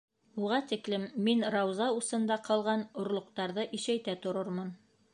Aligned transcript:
Уға 0.45 0.57
тиклем 0.71 1.05
мин 1.27 1.45
Рауза 1.57 1.91
усында 1.99 2.39
ҡалған 2.49 2.85
орлоҡтарҙы 3.05 3.71
ишәйтә 3.81 4.21
торормон. 4.27 4.79